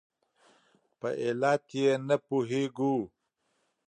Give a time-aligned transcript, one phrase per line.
[0.99, 2.95] په علت یې نه پوهېږو.